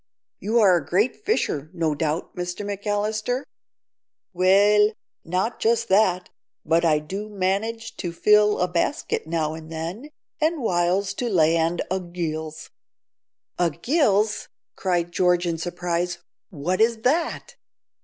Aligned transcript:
You 0.39 0.57
are 0.59 0.75
a 0.77 0.83
great 0.83 1.15
fisher, 1.23 1.69
no 1.75 1.93
doubt, 1.93 2.35
Mr 2.35 2.65
McAllister?" 2.65 3.43
"Well, 4.33 4.93
not 5.23 5.59
just 5.59 5.89
that, 5.89 6.31
but 6.65 6.83
I 6.83 6.97
do 6.97 7.29
manage 7.29 7.95
to 7.97 8.11
fill 8.11 8.59
a 8.59 8.67
basket 8.67 9.27
now 9.27 9.53
and 9.53 9.71
then, 9.71 10.09
an' 10.41 10.61
whiles 10.61 11.13
to 11.13 11.29
land 11.29 11.83
a 11.91 11.99
g'ilse." 11.99 12.71
"A 13.59 13.69
gilse!" 13.69 14.47
cried 14.75 15.11
George 15.11 15.45
in 15.45 15.59
surprise, 15.59 16.17
"what 16.49 16.81
is 16.81 17.01
that?" 17.03 17.55